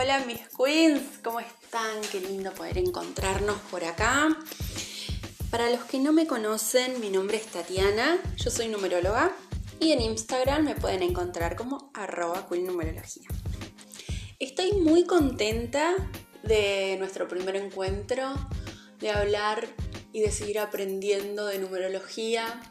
Hola 0.00 0.24
mis 0.26 0.38
queens, 0.56 1.18
¿cómo 1.24 1.40
están? 1.40 2.00
Qué 2.12 2.20
lindo 2.20 2.52
poder 2.54 2.78
encontrarnos 2.78 3.58
por 3.62 3.82
acá. 3.82 4.28
Para 5.50 5.70
los 5.70 5.82
que 5.86 5.98
no 5.98 6.12
me 6.12 6.28
conocen, 6.28 7.00
mi 7.00 7.10
nombre 7.10 7.38
es 7.38 7.46
Tatiana, 7.46 8.16
yo 8.36 8.48
soy 8.48 8.68
numeróloga 8.68 9.32
y 9.80 9.90
en 9.90 10.00
Instagram 10.00 10.66
me 10.66 10.76
pueden 10.76 11.02
encontrar 11.02 11.56
como 11.56 11.90
arroba 11.94 12.46
numerología. 12.48 13.26
Estoy 14.38 14.70
muy 14.74 15.02
contenta 15.02 15.96
de 16.44 16.94
nuestro 17.00 17.26
primer 17.26 17.56
encuentro, 17.56 18.34
de 19.00 19.10
hablar 19.10 19.66
y 20.12 20.20
de 20.20 20.30
seguir 20.30 20.60
aprendiendo 20.60 21.46
de 21.46 21.58
numerología 21.58 22.62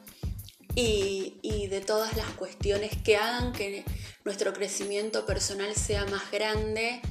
y, 0.76 1.40
y 1.42 1.68
de 1.68 1.82
todas 1.82 2.16
las 2.16 2.30
cuestiones 2.36 2.92
que 3.04 3.18
hagan 3.18 3.52
que 3.52 3.84
nuestro 4.24 4.54
crecimiento 4.54 5.26
personal 5.26 5.76
sea 5.76 6.06
más 6.06 6.32
grande 6.32 7.02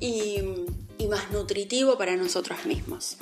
y, 0.00 0.42
más 1.08 1.30
nutritivo 1.30 1.96
para 1.96 2.16
nosotros 2.16 2.66
mismos. 2.66 3.16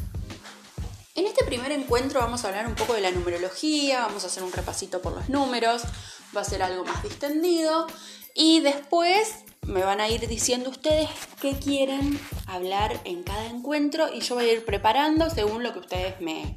En 1.14 1.26
este 1.26 1.44
primer 1.44 1.70
encuentro 1.70 2.20
vamos 2.20 2.44
a 2.44 2.48
hablar 2.48 2.66
un 2.66 2.74
poco 2.74 2.94
de 2.94 3.02
la 3.02 3.10
numerología, 3.10 4.06
vamos 4.06 4.24
a 4.24 4.28
hacer 4.28 4.42
un 4.42 4.52
repasito 4.52 5.02
por 5.02 5.12
los 5.12 5.28
números, 5.28 5.82
va 6.34 6.40
a 6.40 6.44
ser 6.44 6.62
algo 6.62 6.82
más 6.84 7.02
distendido 7.02 7.86
y 8.34 8.60
después 8.60 9.44
me 9.66 9.84
van 9.84 10.00
a 10.00 10.08
ir 10.08 10.26
diciendo 10.28 10.70
ustedes 10.70 11.10
qué 11.42 11.58
quieren 11.58 12.18
hablar 12.46 12.98
en 13.04 13.22
cada 13.22 13.44
encuentro 13.44 14.12
y 14.12 14.20
yo 14.20 14.34
voy 14.34 14.46
a 14.46 14.52
ir 14.54 14.64
preparando 14.64 15.28
según 15.28 15.62
lo 15.62 15.74
que 15.74 15.80
ustedes 15.80 16.20
me, 16.22 16.56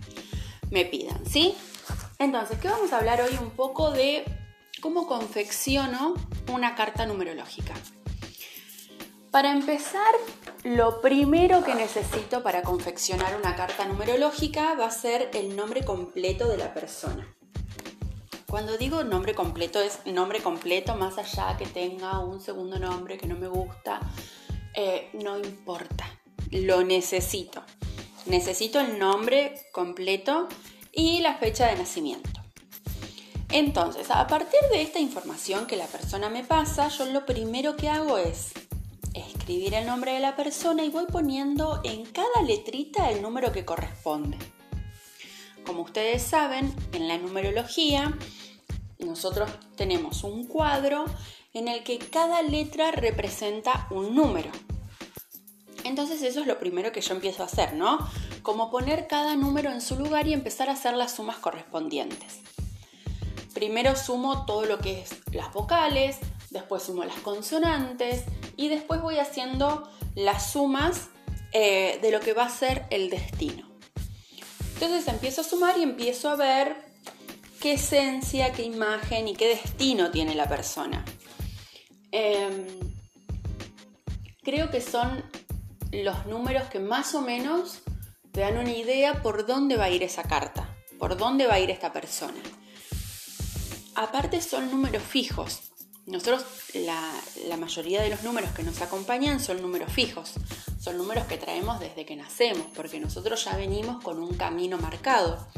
me 0.72 0.86
pidan, 0.86 1.26
¿sí? 1.30 1.56
Entonces, 2.20 2.58
¿qué 2.60 2.70
vamos 2.70 2.94
a 2.94 3.00
hablar 3.00 3.22
hoy? 3.22 3.38
Un 3.42 3.52
poco 3.52 3.92
de 3.92 4.24
¿Cómo 4.80 5.08
confecciono 5.08 6.14
una 6.54 6.76
carta 6.76 7.08
numerológica? 7.08 7.74
Para 9.31 9.52
empezar, 9.52 10.14
lo 10.64 11.02
primero 11.02 11.64
que 11.64 11.75
necesito 11.75 12.42
para 12.44 12.61
confeccionar 12.61 13.36
una 13.36 13.56
carta 13.56 13.86
numerológica 13.86 14.73
va 14.75 14.88
a 14.88 14.92
ser 14.92 15.30
el 15.34 15.56
nombre 15.56 15.84
completo 15.84 16.47
de 16.47 16.58
la 16.58 16.73
persona. 16.73 17.36
Cuando 18.50 18.78
digo 18.78 19.03
nombre 19.03 19.36
completo 19.36 19.81
es 19.81 20.00
nombre 20.06 20.39
completo 20.39 20.95
más 20.95 21.17
allá 21.17 21.58
que 21.58 21.66
tenga 21.66 22.19
un 22.19 22.39
segundo 22.39 22.80
nombre 22.80 23.17
que 23.17 23.28
no 23.28 23.36
me 23.36 23.50
gusta, 23.50 24.00
eh, 24.73 25.09
no 25.14 25.38
importa, 25.38 26.06
lo 26.52 26.84
necesito. 26.84 27.64
Necesito 28.25 28.80
el 28.80 28.97
nombre 28.97 29.56
completo 29.73 30.47
y 30.94 31.19
la 31.19 31.36
fecha 31.36 31.67
de 31.67 31.75
nacimiento. 31.75 32.30
Entonces, 33.52 34.09
a 34.09 34.25
partir 34.28 34.59
de 34.72 34.81
esta 34.81 35.00
información 35.00 35.67
que 35.67 35.75
la 35.75 35.86
persona 35.86 36.30
me 36.30 36.44
pasa, 36.44 36.88
yo 36.89 37.06
lo 37.06 37.25
primero 37.25 37.75
que 37.75 37.89
hago 37.89 38.17
es 38.17 38.52
escribir 39.18 39.73
el 39.73 39.86
nombre 39.86 40.14
de 40.14 40.20
la 40.20 40.36
persona 40.36 40.84
y 40.84 40.90
voy 40.90 41.06
poniendo 41.06 41.82
en 41.84 42.06
cada 42.06 42.42
letrita 42.46 43.10
el 43.12 43.22
número 43.22 43.52
que 43.52 43.66
corresponde. 43.66 44.38
Como 45.66 45.82
ustedes 45.82 46.22
saben, 46.24 46.74
en 46.94 47.08
la 47.08 47.18
numerología 47.18 48.18
nosotros 49.00 49.50
tenemos 49.76 50.24
un 50.24 50.48
cuadro 50.48 51.06
en 51.54 51.68
el 51.68 51.84
que 51.84 52.00
cada 52.00 52.42
letra 52.42 52.92
representa 52.92 53.88
un 53.92 54.16
número. 54.16 54.50
Entonces 55.84 56.22
eso 56.22 56.42
es 56.42 56.48
lo 56.48 56.59
primero 56.59 56.92
que 56.92 57.02
yo 57.02 57.14
empiezo 57.14 57.44
a 57.44 57.48
hacer, 57.48 57.74
¿no? 57.74 58.00
Como 58.42 58.72
poner 58.72 59.08
cada 59.08 59.36
número 59.36 59.72
en 59.72 59.81
su 59.81 59.98
lugar 59.98 60.28
y 60.28 60.34
empezar 60.34 60.70
a 60.70 60.74
hacer 60.74 60.96
las 60.96 61.16
sumas 61.16 61.38
correspondientes. 61.38 62.42
Primero 63.54 63.96
sumo 63.96 64.46
todo 64.46 64.66
lo 64.66 64.80
que 64.80 65.02
es 65.02 65.09
las 65.31 65.52
vocales, 65.54 66.20
después 66.50 66.84
sumo 66.84 67.04
las 67.04 67.20
consonantes 67.20 68.24
y 68.58 68.67
después 68.67 69.02
voy 69.02 69.19
haciendo 69.19 69.89
las 70.16 70.51
sumas 70.51 71.09
eh, 71.53 72.00
de 72.01 72.12
lo 72.12 72.19
que 72.19 72.34
va 72.34 72.45
a 72.45 72.50
ser 72.50 72.85
el 72.90 73.09
destino. 73.09 73.69
Entonces 74.73 75.07
empiezo 75.07 75.41
a 75.41 75.44
sumar 75.44 75.78
y 75.78 75.84
empiezo 75.84 76.29
a 76.29 76.35
ver 76.35 76.75
qué 77.62 77.73
esencia, 77.73 78.51
qué 78.51 78.63
imagen 78.63 79.28
y 79.28 79.35
qué 79.35 79.47
destino 79.47 80.12
tiene 80.12 80.35
la 80.35 80.50
persona. 80.50 81.06
Em, 82.12 82.67
creo 84.44 84.69
que 84.69 84.81
son 84.81 85.23
los 85.91 86.25
números 86.25 86.63
que 86.69 86.79
más 86.79 87.16
o 87.16 87.22
menos 87.22 87.79
te 88.31 88.41
dan 88.41 88.57
una 88.57 88.73
idea 88.73 89.22
por 89.22 89.46
dónde 89.46 89.78
va 89.78 89.85
a 89.85 89.90
ir 89.90 90.03
esa 90.03 90.23
carta, 90.23 90.75
por 91.00 91.16
dónde 91.17 91.47
va 91.47 91.56
a 91.56 91.59
ir 91.59 91.72
esta 91.72 91.94
persona 91.94 92.41
aparte 93.97 94.41
son 94.41 94.69
números 94.69 95.01
fijos. 95.01 95.66
Nosotros, 96.07 96.45
la, 96.73 97.57
mayoría 97.57 98.01
de 98.01 98.09
los 98.09 98.23
números 98.23 98.51
que 98.51 98.63
nos 98.63 98.81
acompañan 98.81 99.41
son 99.41 99.62
números 99.62 99.91
fijos, 99.91 100.35
son 100.79 100.97
números 100.97 101.25
que 101.25 101.38
traemos 101.38 101.81
desde 101.81 102.06
que 102.06 102.16
nacemos, 102.16 102.66
porque 102.73 102.97
nosotros 103.01 103.44
ya 103.44 103.57
venimos 103.57 104.01
con 104.01 104.17
un 104.17 104.34
camino 104.35 104.78
marcado. 104.78 105.50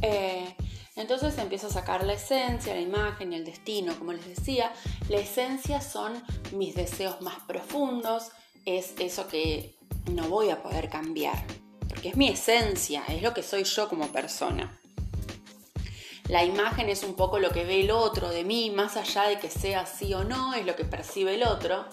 Eh, 0.00 0.56
entonces 0.96 1.36
empiezo 1.36 1.66
a 1.66 1.70
sacar 1.70 2.02
la 2.02 2.14
esencia, 2.14 2.74
la 2.74 2.80
imagen 2.80 3.34
y 3.34 3.36
el 3.36 3.44
destino, 3.44 3.94
como 3.98 4.14
les 4.14 4.26
decía. 4.26 4.72
La 5.10 5.18
esencia 5.18 5.82
son 5.82 6.14
mis 6.52 6.74
deseos 6.74 7.20
más 7.20 7.40
profundos, 7.46 8.30
es 8.64 8.94
eso 8.98 9.28
que 9.28 9.76
no 10.10 10.30
voy 10.30 10.48
a 10.48 10.62
poder 10.62 10.88
cambiar, 10.88 11.44
porque 11.90 12.08
es 12.08 12.16
mi 12.16 12.28
esencia, 12.28 13.04
es 13.08 13.20
lo 13.20 13.34
que 13.34 13.42
soy 13.42 13.64
yo 13.64 13.86
como 13.90 14.08
persona. 14.08 14.80
La 16.28 16.42
imagen 16.42 16.88
es 16.88 17.02
un 17.02 17.14
poco 17.14 17.38
lo 17.38 17.50
que 17.50 17.64
ve 17.64 17.80
el 17.80 17.90
otro 17.90 18.30
de 18.30 18.44
mí, 18.44 18.70
más 18.70 18.96
allá 18.96 19.24
de 19.24 19.38
que 19.38 19.50
sea 19.50 19.80
así 19.80 20.14
o 20.14 20.24
no, 20.24 20.54
es 20.54 20.64
lo 20.64 20.74
que 20.74 20.84
percibe 20.84 21.34
el 21.34 21.42
otro. 21.42 21.84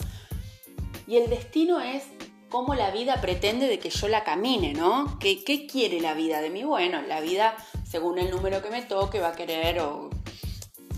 Y 1.06 1.18
el 1.18 1.30
destino 1.30 1.82
es 1.82 2.06
cómo 2.50 2.74
la 2.74 2.92
vida 2.92 3.20
pretende 3.20 3.68
de 3.68 3.80
que 3.80 3.90
yo 3.90 4.08
la 4.08 4.24
camine, 4.24 4.74
¿no? 4.74 5.20
¿Qué, 5.20 5.68
quiere 5.70 6.00
la 6.00 6.14
vida 6.14 6.42
de 6.42 6.50
mí? 6.50 6.64
Bueno, 6.64 7.02
la 7.02 7.20
vida, 7.20 7.56
según 7.90 8.20
el 8.20 8.30
número 8.30 8.62
que 8.62 8.70
me 8.70 8.82
toque, 8.82 9.20
va 9.20 9.30
a 9.30 9.36
querer 9.36 9.82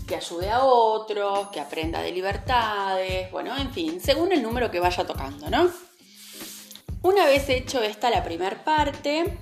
que 0.06 0.16
ayude 0.16 0.50
a 0.50 0.64
otros, 0.64 1.48
que 1.48 1.60
aprenda 1.60 2.02
de 2.02 2.12
libertades, 2.12 3.30
bueno, 3.32 3.56
en 3.56 3.72
fin, 3.72 4.00
según 4.00 4.32
el 4.32 4.42
número 4.42 4.70
que 4.70 4.78
vaya 4.78 5.06
tocando, 5.06 5.50
¿no? 5.50 5.70
Una 7.02 7.26
vez 7.26 7.48
hecho 7.48 7.82
esta 7.82 8.10
la 8.10 8.22
primera 8.22 8.62
parte, 8.64 9.38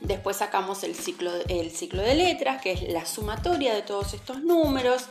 Después 0.00 0.36
sacamos 0.36 0.84
el 0.84 0.94
ciclo, 0.94 1.32
el 1.48 1.70
ciclo 1.70 2.02
de 2.02 2.14
letras, 2.14 2.60
que 2.60 2.72
es 2.72 2.82
la 2.88 3.06
sumatoria 3.06 3.74
de 3.74 3.82
todos 3.82 4.14
estos 4.14 4.42
números. 4.42 5.06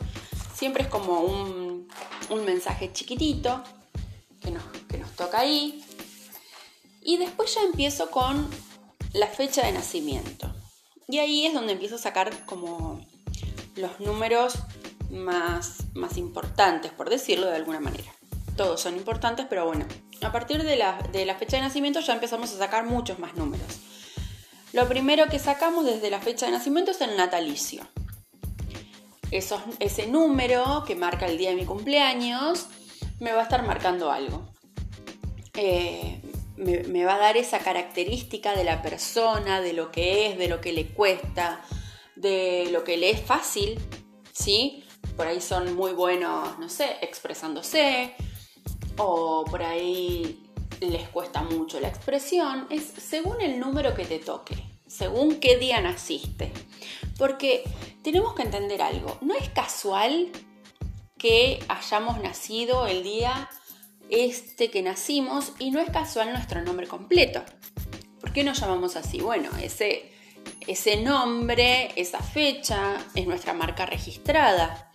Siempre 0.56 0.84
es 0.84 0.90
como 0.90 1.22
un, 1.22 1.88
mensaje 2.46 2.91
chiquitito 2.94 3.63
que 4.41 4.51
nos, 4.51 4.63
que 4.88 4.97
nos 4.97 5.12
toca 5.12 5.40
ahí. 5.40 5.84
Y 7.01 7.18
después 7.18 7.53
ya 7.56 7.62
empiezo 7.62 8.12
con 8.12 8.47
la 9.13 9.28
fecha 9.28 9.66
de 9.66 9.72
nacimiento. 9.72 10.53
Y 11.07 11.19
ahí 11.19 11.45
es 11.45 11.53
donde 11.53 11.74
empiezo 11.74 11.95
a 11.95 12.00
sacar 12.00 12.45
como 12.45 13.06
los 13.75 14.00
números 14.00 14.56
más, 15.09 15.78
más 15.94 16.18
importantes, 16.18 16.91
por 16.91 17.09
decirlo 17.09 17.47
de 17.47 17.56
alguna 17.56 17.79
manera. 17.79 18.12
Todos 18.56 18.81
son 18.81 18.95
importantes, 18.95 19.45
pero 19.50 19.66
bueno, 19.66 19.85
a 20.22 20.31
partir 20.31 20.63
de 20.63 20.75
la, 20.75 21.01
de 21.12 21.25
la 21.25 21.35
fecha 21.35 21.57
de 21.57 21.63
nacimiento 21.63 22.00
ya 22.00 22.13
empezamos 22.13 22.53
a 22.53 22.57
sacar 22.57 22.85
muchos 22.85 23.19
más 23.19 23.35
números. 23.35 23.68
Lo 24.75 24.90
primero 24.90 25.28
que 25.28 25.40
sacamos 25.40 25.86
desde 25.86 26.09
la 26.09 26.19
fecha 26.19 26.47
de 26.47 26.52
nacimiento 26.52 26.91
es 26.91 27.00
el 27.00 27.16
natalicio. 27.16 27.88
ese 29.31 30.08
número 30.08 30.84
que 30.86 30.96
marca 30.96 31.28
el 31.28 31.38
día 31.38 31.52
de 31.52 31.56
mi 31.56 31.63
cumpleaños 31.63 32.68
me 33.22 33.31
va 33.31 33.40
a 33.40 33.44
estar 33.44 33.66
marcando 33.66 34.12
algo. 34.12 34.52
Eh, 35.53 36.22
me, 36.58 37.06
va 37.06 37.16
a 37.16 37.19
dar 37.19 37.38
esa 37.38 37.59
característica 37.59 38.53
de 38.53 38.66
la 38.66 38.81
persona, 38.81 39.62
de 39.62 39.72
lo 39.72 39.94
que 39.94 40.28
es, 40.28 40.38
de 40.38 40.50
lo 40.50 40.59
que 40.59 40.74
le 40.74 40.88
cuesta, 40.88 41.62
de 42.18 42.68
lo 42.69 42.84
que 42.84 42.97
le 42.97 43.12
es 43.12 43.22
fácil, 43.22 43.80
¿sí? 44.33 44.83
Por 45.16 45.27
ahí 45.27 45.39
son 45.39 45.74
muy 45.74 45.94
buenos, 45.94 46.60
no 46.60 46.68
sé, 46.68 46.98
expresándose, 47.00 48.13
o 48.98 49.45
por 49.45 49.63
ahí 49.63 50.45
les 50.81 51.07
cuesta 51.10 51.44
mucho 51.44 51.80
la 51.80 51.88
expresión, 51.88 52.68
es 52.69 52.83
según 52.83 53.39
el 53.39 53.57
número 53.57 53.95
que 53.95 54.04
te 54.04 54.19
toque, 54.19 54.64
según 54.95 55.39
qué 55.39 55.57
día 55.57 55.81
naciste. 55.81 56.51
Porque 57.18 57.63
tenemos 58.03 58.33
que 58.33 58.44
entender 58.44 58.81
algo, 58.81 59.18
no 59.21 59.36
es 59.36 59.50
casual 59.50 60.31
que 61.18 61.63
hayamos 61.68 62.19
nacido 62.21 62.88
el 62.88 63.03
día 63.03 63.50
este 64.09 64.69
que 64.69 64.83
nacimos 64.83 65.53
y 65.57 65.71
no 65.71 65.80
es 65.80 65.89
casual 65.89 66.31
nuestro 66.31 66.62
nombre 66.62 66.88
completo. 66.88 67.44
¿Por 68.19 68.31
qué 68.33 68.44
nos 68.44 68.59
llamamos 68.59 68.95
así? 68.95 69.19
Bueno, 69.19 69.50
ese, 69.62 70.12
ese 70.68 70.98
nombre, 70.98 71.91
esa 71.95 72.19
fecha 72.19 72.98
es 73.15 73.25
nuestra 73.27 73.53
marca 73.53 73.86
registrada. 73.86 74.91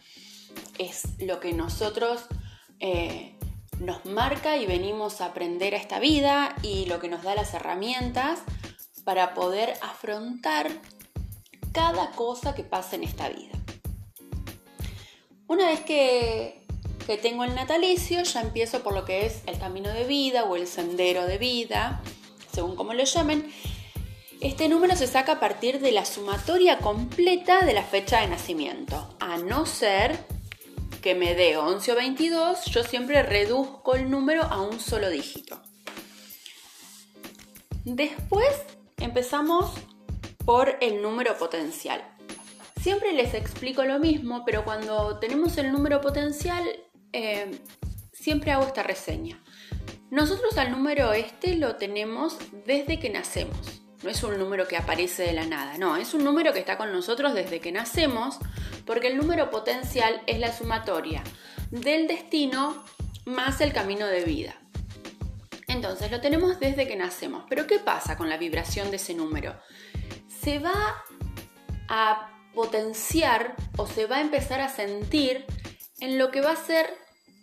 Es 0.78 1.02
lo 1.18 1.40
que 1.40 1.52
nosotros 1.52 2.22
eh, 2.78 3.34
nos 3.80 4.04
marca 4.04 4.56
y 4.56 4.66
venimos 4.66 5.20
a 5.20 5.26
aprender 5.26 5.74
a 5.74 5.78
esta 5.78 5.98
vida 5.98 6.54
y 6.62 6.86
lo 6.86 7.00
que 7.00 7.08
nos 7.08 7.22
da 7.22 7.34
las 7.34 7.54
herramientas 7.54 8.42
para 9.10 9.34
poder 9.34 9.74
afrontar 9.82 10.70
cada 11.72 12.12
cosa 12.12 12.54
que 12.54 12.62
pasa 12.62 12.94
en 12.94 13.02
esta 13.02 13.28
vida. 13.28 13.58
Una 15.48 15.66
vez 15.66 15.80
que, 15.80 16.64
que 17.08 17.16
tengo 17.16 17.42
el 17.42 17.56
natalicio, 17.56 18.22
ya 18.22 18.40
empiezo 18.40 18.84
por 18.84 18.94
lo 18.94 19.04
que 19.04 19.26
es 19.26 19.42
el 19.46 19.58
camino 19.58 19.92
de 19.92 20.04
vida 20.04 20.44
o 20.44 20.54
el 20.54 20.68
sendero 20.68 21.26
de 21.26 21.38
vida, 21.38 22.00
según 22.52 22.76
como 22.76 22.94
lo 22.94 23.02
llamen. 23.02 23.52
Este 24.40 24.68
número 24.68 24.94
se 24.94 25.08
saca 25.08 25.32
a 25.32 25.40
partir 25.40 25.80
de 25.80 25.90
la 25.90 26.04
sumatoria 26.04 26.78
completa 26.78 27.66
de 27.66 27.72
la 27.72 27.82
fecha 27.82 28.20
de 28.20 28.28
nacimiento, 28.28 29.16
a 29.18 29.38
no 29.38 29.66
ser 29.66 30.24
que 31.02 31.16
me 31.16 31.34
dé 31.34 31.56
11 31.56 31.90
o 31.90 31.96
22, 31.96 32.64
yo 32.66 32.84
siempre 32.84 33.24
reduzco 33.24 33.96
el 33.96 34.08
número 34.08 34.44
a 34.44 34.60
un 34.60 34.78
solo 34.78 35.10
dígito. 35.10 35.60
Después 37.84 38.46
empezamos 39.00 39.72
por 40.44 40.76
el 40.80 41.02
número 41.02 41.36
potencial. 41.36 42.02
Siempre 42.80 43.12
les 43.12 43.34
explico 43.34 43.84
lo 43.84 43.98
mismo, 43.98 44.44
pero 44.44 44.64
cuando 44.64 45.18
tenemos 45.18 45.58
el 45.58 45.70
número 45.72 46.00
potencial, 46.00 46.64
eh, 47.12 47.58
siempre 48.12 48.52
hago 48.52 48.64
esta 48.64 48.82
reseña. 48.82 49.42
Nosotros 50.10 50.56
al 50.58 50.70
número 50.70 51.12
este 51.12 51.56
lo 51.56 51.76
tenemos 51.76 52.38
desde 52.66 52.98
que 52.98 53.10
nacemos. 53.10 53.82
No 54.02 54.08
es 54.08 54.22
un 54.22 54.38
número 54.38 54.66
que 54.66 54.78
aparece 54.78 55.24
de 55.24 55.34
la 55.34 55.46
nada, 55.46 55.76
no, 55.76 55.96
es 55.96 56.14
un 56.14 56.24
número 56.24 56.54
que 56.54 56.58
está 56.58 56.78
con 56.78 56.90
nosotros 56.90 57.34
desde 57.34 57.60
que 57.60 57.70
nacemos, 57.70 58.38
porque 58.86 59.08
el 59.08 59.18
número 59.18 59.50
potencial 59.50 60.22
es 60.26 60.38
la 60.38 60.56
sumatoria 60.56 61.22
del 61.70 62.06
destino 62.06 62.82
más 63.26 63.60
el 63.60 63.74
camino 63.74 64.06
de 64.06 64.24
vida. 64.24 64.54
Entonces 65.70 66.10
lo 66.10 66.20
tenemos 66.20 66.58
desde 66.58 66.88
que 66.88 66.96
nacemos. 66.96 67.44
Pero 67.48 67.68
¿qué 67.68 67.78
pasa 67.78 68.16
con 68.16 68.28
la 68.28 68.36
vibración 68.36 68.90
de 68.90 68.96
ese 68.96 69.14
número? 69.14 69.54
Se 70.28 70.58
va 70.58 71.04
a 71.88 72.28
potenciar 72.54 73.54
o 73.76 73.86
se 73.86 74.06
va 74.06 74.16
a 74.16 74.20
empezar 74.20 74.60
a 74.60 74.68
sentir 74.68 75.46
en 76.00 76.18
lo 76.18 76.32
que 76.32 76.40
va 76.40 76.52
a 76.52 76.56
ser 76.56 76.92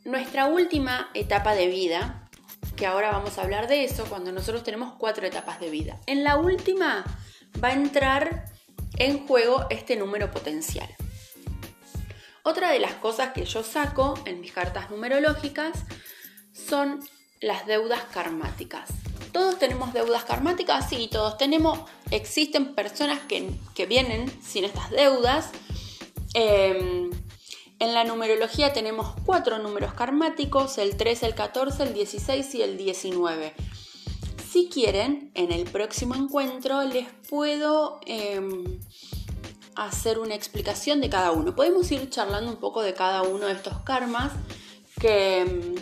nuestra 0.03 0.47
última 0.47 1.09
etapa 1.13 1.55
de 1.55 1.67
vida, 1.67 2.29
que 2.75 2.85
ahora 2.85 3.11
vamos 3.11 3.37
a 3.37 3.43
hablar 3.43 3.67
de 3.67 3.85
eso 3.85 4.05
cuando 4.09 4.33
nosotros 4.33 4.63
tenemos 4.63 4.95
cuatro 4.97 5.25
etapas 5.25 5.61
de 5.61 5.69
vida. 5.69 5.97
En 6.05 6.25
la 6.25 6.35
última 6.35 7.05
va 7.63 7.69
a 7.69 7.73
entrar 7.73 8.45
en 8.97 9.25
juego 9.25 9.67
este 9.69 9.95
número 9.95 10.31
potencial. 10.31 10.89
Otra 12.43 12.71
de 12.71 12.79
las 12.79 12.93
cosas 12.95 13.31
que 13.31 13.45
yo 13.45 13.63
saco 13.63 14.15
en 14.25 14.41
mis 14.41 14.51
cartas 14.51 14.89
numerológicas 14.89 15.85
son 16.51 16.99
las 17.41 17.65
deudas 17.65 18.03
karmáticas. 18.11 18.89
Todos 19.31 19.59
tenemos 19.59 19.93
deudas 19.93 20.23
karmáticas, 20.23 20.89
sí, 20.89 21.09
todos 21.11 21.37
tenemos. 21.37 21.79
Existen 22.11 22.73
personas 22.73 23.19
que, 23.27 23.85
vienen 23.85 24.31
sin 24.41 24.65
estas 24.65 24.89
deudas. 24.89 25.49
Em, 26.33 27.11
en 27.79 27.93
la 27.93 28.03
numerología 28.03 28.73
tenemos 28.73 29.13
cuatro 29.25 29.59
números 29.59 29.93
karmáticos, 29.93 30.77
el 30.79 30.97
3, 30.97 31.23
el 31.23 31.35
14, 31.35 31.83
el 31.83 31.93
16 31.93 32.55
y 32.55 32.61
el 32.63 32.77
19. 32.77 33.53
Si 34.51 34.69
quieren, 34.69 35.31
en 35.35 35.51
el 35.51 35.65
próximo 35.65 36.15
encuentro 36.15 36.81
les 36.83 37.07
puedo 37.29 37.99
em, 38.05 38.79
hacer 39.75 40.17
una 40.17 40.33
explicación 40.33 41.01
de 41.01 41.09
cada 41.09 41.31
uno. 41.31 41.55
Podemos 41.55 41.91
ir 41.91 42.09
charlando 42.09 42.49
un 42.49 42.57
poco 42.57 42.81
de 42.81 42.95
cada 42.95 43.21
uno 43.21 43.45
de 43.45 43.53
estos 43.53 43.77
karmas 43.81 44.31
que 44.99 45.41
em, 45.41 45.75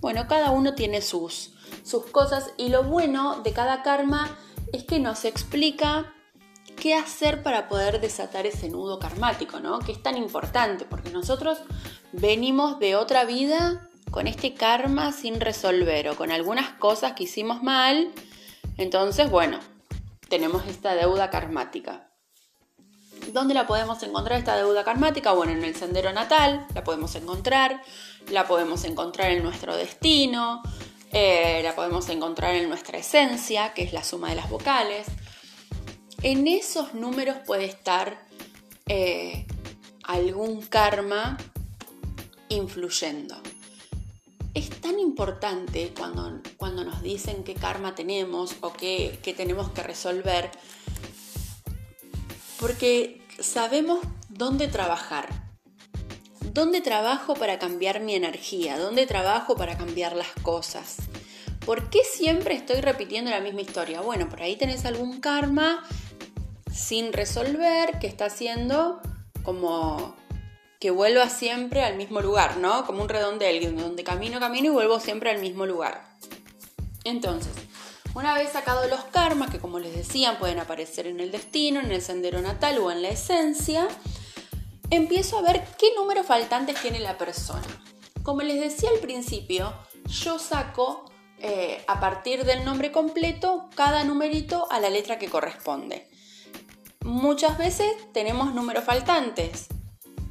bueno, 0.00 0.26
cada 0.28 0.50
uno 0.50 0.74
tiene 0.74 1.02
sus, 1.02 1.52
sus 1.84 2.06
cosas 2.06 2.52
y 2.56 2.68
lo 2.68 2.84
bueno 2.84 3.40
de 3.42 3.52
cada 3.52 3.82
karma 3.82 4.36
es 4.72 4.84
que 4.84 4.98
nos 4.98 5.24
explica 5.24 6.12
qué 6.76 6.94
hacer 6.94 7.42
para 7.42 7.68
poder 7.68 8.00
desatar 8.00 8.46
ese 8.46 8.70
nudo 8.70 8.98
karmático, 8.98 9.60
¿no? 9.60 9.80
Que 9.80 9.92
es 9.92 10.02
tan 10.02 10.16
importante 10.16 10.84
porque 10.84 11.10
nosotros 11.10 11.58
venimos 12.12 12.78
de 12.78 12.96
otra 12.96 13.24
vida 13.24 13.88
con 14.10 14.26
este 14.26 14.54
karma 14.54 15.12
sin 15.12 15.40
resolver 15.40 16.08
o 16.08 16.16
con 16.16 16.32
algunas 16.32 16.70
cosas 16.70 17.12
que 17.12 17.24
hicimos 17.24 17.62
mal. 17.62 18.10
Entonces, 18.76 19.30
bueno, 19.30 19.60
tenemos 20.28 20.66
esta 20.66 20.94
deuda 20.94 21.30
karmática. 21.30 22.09
¿Dónde 23.32 23.54
la 23.54 23.66
podemos 23.66 24.02
encontrar 24.02 24.38
esta 24.38 24.56
deuda 24.56 24.84
karmática? 24.84 25.32
Bueno, 25.32 25.52
en 25.52 25.62
el 25.62 25.76
sendero 25.76 26.12
natal 26.12 26.66
la 26.74 26.82
podemos 26.82 27.14
encontrar, 27.14 27.82
la 28.30 28.46
podemos 28.46 28.84
encontrar 28.84 29.30
en 29.30 29.42
nuestro 29.42 29.76
destino, 29.76 30.62
eh, 31.12 31.60
la 31.62 31.74
podemos 31.74 32.08
encontrar 32.08 32.54
en 32.54 32.68
nuestra 32.68 32.98
esencia, 32.98 33.72
que 33.72 33.82
es 33.82 33.92
la 33.92 34.02
suma 34.02 34.30
de 34.30 34.36
las 34.36 34.50
vocales. 34.50 35.06
En 36.22 36.46
esos 36.48 36.94
números 36.94 37.36
puede 37.46 37.66
estar 37.66 38.26
eh, 38.86 39.46
algún 40.04 40.62
karma 40.62 41.36
influyendo. 42.48 43.36
Es 44.54 44.70
tan 44.80 44.98
importante 44.98 45.92
cuando, 45.96 46.40
cuando 46.56 46.84
nos 46.84 47.02
dicen 47.02 47.44
qué 47.44 47.54
karma 47.54 47.94
tenemos 47.94 48.56
o 48.60 48.72
qué, 48.72 49.18
qué 49.22 49.32
tenemos 49.32 49.70
que 49.70 49.82
resolver 49.82 50.50
porque 52.60 53.19
sabemos 53.40 54.00
dónde 54.28 54.68
trabajar. 54.68 55.28
¿Dónde 56.52 56.80
trabajo 56.80 57.34
para 57.34 57.58
cambiar 57.58 58.00
mi 58.00 58.14
energía? 58.14 58.78
¿Dónde 58.78 59.06
trabajo 59.06 59.56
para 59.56 59.76
cambiar 59.76 60.16
las 60.16 60.30
cosas? 60.42 60.96
¿Por 61.64 61.90
qué 61.90 62.00
siempre 62.04 62.54
estoy 62.54 62.80
repitiendo 62.80 63.30
la 63.30 63.40
misma 63.40 63.60
historia? 63.60 64.00
Bueno, 64.00 64.28
por 64.28 64.42
ahí 64.42 64.56
tenés 64.56 64.84
algún 64.84 65.20
karma 65.20 65.84
sin 66.72 67.12
resolver 67.12 67.98
que 67.98 68.06
está 68.06 68.26
haciendo 68.26 69.00
como 69.42 70.16
que 70.80 70.90
vuelva 70.90 71.28
siempre 71.28 71.82
al 71.82 71.96
mismo 71.96 72.20
lugar, 72.20 72.56
¿no? 72.56 72.86
Como 72.86 73.02
un 73.02 73.08
redondel, 73.08 73.76
donde 73.76 74.02
camino, 74.02 74.40
camino 74.40 74.66
y 74.66 74.70
vuelvo 74.70 74.98
siempre 74.98 75.30
al 75.30 75.40
mismo 75.40 75.66
lugar. 75.66 76.16
Entonces, 77.04 77.52
una 78.14 78.34
vez 78.34 78.52
sacados 78.52 78.88
los 78.90 79.04
karmas, 79.04 79.50
que 79.50 79.58
como 79.58 79.78
les 79.78 79.94
decían 79.94 80.38
pueden 80.38 80.58
aparecer 80.58 81.06
en 81.06 81.20
el 81.20 81.30
destino, 81.30 81.80
en 81.80 81.92
el 81.92 82.02
sendero 82.02 82.40
natal 82.40 82.78
o 82.78 82.90
en 82.90 83.02
la 83.02 83.10
esencia, 83.10 83.88
empiezo 84.90 85.38
a 85.38 85.42
ver 85.42 85.64
qué 85.78 85.94
números 85.96 86.26
faltantes 86.26 86.80
tiene 86.80 86.98
la 87.00 87.18
persona. 87.18 87.66
Como 88.22 88.42
les 88.42 88.60
decía 88.60 88.90
al 88.90 89.00
principio, 89.00 89.72
yo 90.06 90.38
saco 90.38 91.04
eh, 91.38 91.82
a 91.86 92.00
partir 92.00 92.44
del 92.44 92.64
nombre 92.64 92.92
completo 92.92 93.70
cada 93.74 94.04
numerito 94.04 94.70
a 94.70 94.80
la 94.80 94.90
letra 94.90 95.18
que 95.18 95.30
corresponde. 95.30 96.08
Muchas 97.04 97.56
veces 97.56 97.90
tenemos 98.12 98.54
números 98.54 98.84
faltantes. 98.84 99.68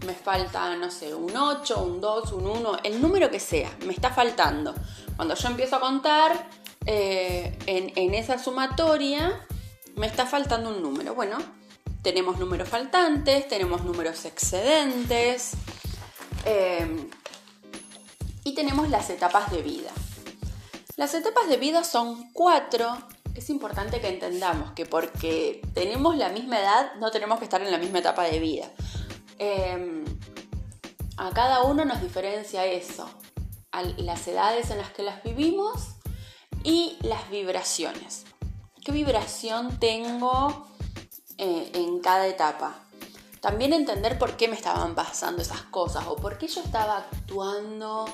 Me 0.05 0.13
falta, 0.13 0.75
no 0.75 0.91
sé, 0.91 1.15
un 1.15 1.35
8, 1.35 1.83
un 1.83 1.99
2, 1.99 2.31
un 2.33 2.45
1, 2.45 2.79
el 2.83 3.01
número 3.01 3.31
que 3.31 3.39
sea, 3.39 3.75
me 3.85 3.93
está 3.93 4.11
faltando. 4.11 4.75
Cuando 5.15 5.33
yo 5.33 5.49
empiezo 5.49 5.77
a 5.77 5.79
contar, 5.79 6.47
eh, 6.91 7.55
en, 7.67 8.15
esa 8.15 8.39
sumatoria 8.39 9.45
me 9.95 10.07
está 10.07 10.25
faltando 10.25 10.71
un 10.71 10.81
número. 10.81 11.13
Bueno, 11.13 11.37
tenemos 12.01 12.39
números 12.39 12.67
faltantes, 12.67 13.47
tenemos 13.47 13.85
números 13.85 14.25
excedentes 14.25 15.51
eh, 16.45 17.07
y 18.43 18.55
tenemos 18.55 18.89
las 18.89 19.11
etapas 19.11 19.51
de 19.51 19.61
vida. 19.61 19.91
Las 20.95 21.13
etapas 21.13 21.47
de 21.47 21.57
vida 21.57 21.83
son 21.83 22.33
cuatro. 22.33 22.97
Es 23.35 23.51
importante 23.51 24.01
que 24.01 24.09
entendamos 24.09 24.71
que 24.71 24.87
porque 24.87 25.61
tenemos 25.75 26.17
la 26.17 26.29
misma 26.29 26.59
edad 26.59 26.95
no 26.95 27.11
tenemos 27.11 27.37
que 27.37 27.45
estar 27.45 27.61
en 27.61 27.69
la 27.69 27.77
misma 27.77 27.99
etapa 27.99 28.23
de 28.23 28.39
vida. 28.39 28.71
Eh, 29.37 30.03
a 31.17 31.29
cada 31.35 31.61
uno 31.61 31.85
nos 31.85 32.01
diferencia 32.01 32.65
eso, 32.65 33.07
las 33.97 34.27
edades 34.27 34.71
en 34.71 34.79
las 34.79 34.89
que 34.89 35.03
las 35.03 35.21
vivimos 35.21 35.98
y 36.63 36.97
las 37.01 37.29
vibraciones. 37.29 38.25
¿Qué 38.83 38.91
vibración 38.91 39.79
tengo 39.79 40.67
eh, 41.37 41.71
en 41.73 41.99
cada 41.99 42.27
etapa? 42.27 42.83
También 43.41 43.73
entender 43.73 44.17
por 44.17 44.35
qué 44.35 44.47
me 44.47 44.55
estaban 44.55 44.95
pasando 44.95 45.41
esas 45.41 45.61
cosas 45.63 46.05
o 46.07 46.15
por 46.15 46.37
qué 46.37 46.47
yo 46.47 46.61
estaba 46.61 46.97
actuando 46.97 48.05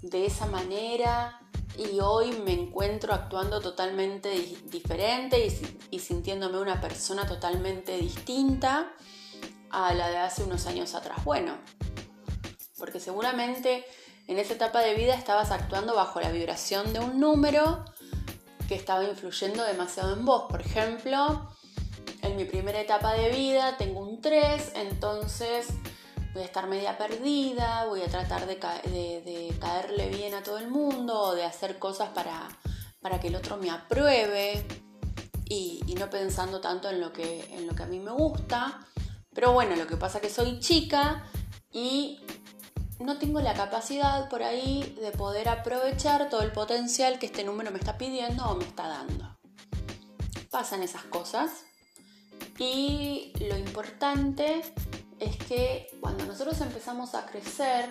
de 0.00 0.26
esa 0.26 0.46
manera 0.46 1.40
y 1.76 2.00
hoy 2.00 2.32
me 2.44 2.52
encuentro 2.52 3.12
actuando 3.12 3.60
totalmente 3.60 4.30
diferente 4.66 5.46
y, 5.46 5.78
y, 5.90 5.98
sintiéndome 5.98 6.60
una 6.60 6.80
persona 6.80 7.26
totalmente 7.26 7.96
distinta 7.98 8.92
a 9.70 9.92
la 9.92 10.08
de 10.08 10.18
hace 10.18 10.44
unos 10.44 10.66
años 10.66 10.94
atrás. 10.94 11.24
Bueno, 11.24 11.58
porque 12.78 13.00
seguramente 13.00 13.84
en 14.26 14.38
esa 14.38 14.54
etapa 14.54 14.80
de 14.80 14.94
vida 14.94 15.14
estabas 15.14 15.50
actuando 15.50 15.94
bajo 15.94 16.20
la 16.20 16.30
vibración 16.30 16.92
de 16.92 17.00
un 17.00 17.20
número 17.20 17.84
que 18.68 18.74
estaba 18.74 19.04
influyendo 19.04 19.62
demasiado 19.64 20.14
en 20.14 20.24
vos. 20.24 20.44
Por 20.48 20.60
ejemplo, 20.60 21.50
en 22.22 22.36
mi 22.36 22.44
primera 22.44 22.80
etapa 22.80 23.12
de 23.12 23.30
vida 23.30 23.76
tengo 23.76 24.00
un 24.00 24.20
3, 24.20 24.72
entonces 24.76 25.68
voy 26.32 26.42
a 26.42 26.46
estar 26.46 26.66
media 26.66 26.96
perdida, 26.96 27.84
voy 27.86 28.02
a 28.02 28.08
tratar 28.08 28.46
de, 28.46 28.58
caerle 29.60 30.08
bien 30.08 30.34
a 30.34 30.42
todo 30.42 30.58
el 30.58 30.68
mundo 30.68 31.34
de 31.34 31.44
hacer 31.44 31.78
cosas 31.78 32.08
para, 32.10 32.48
para 33.00 33.20
que 33.20 33.28
el 33.28 33.36
otro 33.36 33.56
me 33.56 33.70
apruebe 33.70 34.66
y, 35.44 35.82
no 35.98 36.10
pensando 36.10 36.60
tanto 36.60 36.90
en 36.90 37.00
lo, 37.00 37.12
que, 37.12 37.44
en 37.54 37.66
lo 37.68 37.74
que 37.74 37.84
a 37.84 37.86
mí 37.86 38.00
me 38.00 38.10
gusta. 38.10 38.80
Pero 39.32 39.52
bueno, 39.52 39.76
lo 39.76 39.86
que 39.86 39.96
pasa 39.96 40.18
es 40.18 40.22
que 40.22 40.30
soy 40.30 40.58
chica 40.58 41.24
y 41.70 42.20
no 42.98 43.18
tengo 43.18 43.40
la 43.40 43.54
capacidad 43.54 44.28
por 44.28 44.42
ahí 44.42 44.96
de 45.00 45.10
poder 45.10 45.48
aprovechar 45.48 46.28
todo 46.28 46.42
el 46.42 46.52
potencial 46.52 47.18
que 47.18 47.26
este 47.26 47.44
número 47.44 47.70
me 47.70 47.78
está 47.78 47.98
pidiendo 47.98 48.44
o 48.46 48.56
me 48.56 48.64
está 48.64 48.88
dando. 48.88 49.36
Pasan 50.50 50.82
esas 50.82 51.04
cosas 51.04 51.50
y 52.58 53.32
lo 53.40 53.56
importante 53.58 54.62
es 55.18 55.36
que 55.36 55.88
cuando 56.00 56.24
nosotros 56.26 56.60
empezamos 56.60 57.14
a 57.14 57.26
crecer, 57.26 57.90